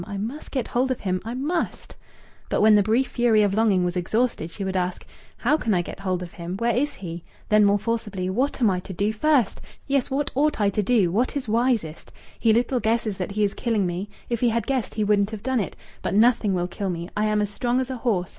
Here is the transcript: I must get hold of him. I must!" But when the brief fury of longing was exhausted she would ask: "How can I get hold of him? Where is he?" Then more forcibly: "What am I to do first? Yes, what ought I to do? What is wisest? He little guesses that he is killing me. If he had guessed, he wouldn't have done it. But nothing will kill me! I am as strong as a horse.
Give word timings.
I 0.07 0.17
must 0.17 0.49
get 0.49 0.69
hold 0.69 0.89
of 0.89 1.01
him. 1.01 1.21
I 1.23 1.35
must!" 1.35 1.95
But 2.49 2.59
when 2.59 2.73
the 2.73 2.81
brief 2.81 3.07
fury 3.07 3.43
of 3.43 3.53
longing 3.53 3.83
was 3.85 3.95
exhausted 3.95 4.49
she 4.49 4.63
would 4.63 4.75
ask: 4.75 5.05
"How 5.37 5.57
can 5.57 5.75
I 5.75 5.83
get 5.83 5.99
hold 5.99 6.23
of 6.23 6.33
him? 6.33 6.57
Where 6.57 6.75
is 6.75 6.95
he?" 6.95 7.23
Then 7.49 7.63
more 7.65 7.77
forcibly: 7.77 8.27
"What 8.27 8.59
am 8.59 8.71
I 8.71 8.79
to 8.79 8.93
do 8.93 9.13
first? 9.13 9.61
Yes, 9.85 10.09
what 10.09 10.31
ought 10.33 10.59
I 10.59 10.71
to 10.71 10.81
do? 10.81 11.11
What 11.11 11.37
is 11.37 11.47
wisest? 11.47 12.11
He 12.39 12.51
little 12.51 12.79
guesses 12.79 13.17
that 13.17 13.33
he 13.33 13.43
is 13.43 13.53
killing 13.53 13.85
me. 13.85 14.09
If 14.27 14.39
he 14.39 14.49
had 14.49 14.65
guessed, 14.65 14.95
he 14.95 15.03
wouldn't 15.03 15.29
have 15.29 15.43
done 15.43 15.59
it. 15.59 15.75
But 16.01 16.15
nothing 16.15 16.55
will 16.55 16.67
kill 16.67 16.89
me! 16.89 17.07
I 17.15 17.25
am 17.25 17.39
as 17.39 17.51
strong 17.51 17.79
as 17.79 17.91
a 17.91 17.97
horse. 17.97 18.29